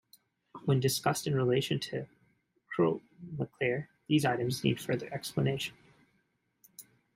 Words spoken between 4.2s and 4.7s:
items